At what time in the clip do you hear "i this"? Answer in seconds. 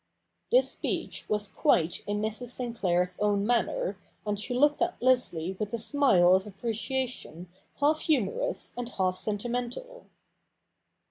0.51-0.71